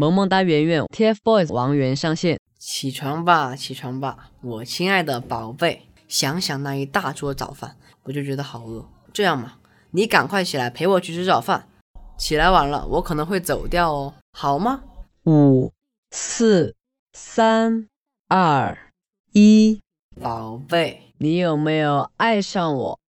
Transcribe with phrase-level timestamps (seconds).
[0.00, 2.38] 萌萌哒圆圆，TFBOYS 王源上线。
[2.56, 5.88] 起床吧，起床吧，我亲爱的宝贝。
[6.06, 8.88] 想想那一大桌早饭，我就觉得好饿。
[9.12, 9.54] 这样嘛，
[9.90, 11.68] 你赶快起来陪我去吃早饭。
[12.16, 14.84] 起来晚了，我可能会走掉哦，好吗？
[15.24, 15.72] 五、
[16.12, 16.76] 四、
[17.12, 17.88] 三、
[18.28, 18.78] 二、
[19.32, 19.80] 一，
[20.20, 23.00] 宝贝，你有没有爱上我？